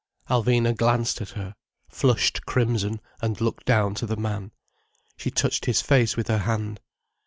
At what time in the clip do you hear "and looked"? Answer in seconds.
3.21-3.65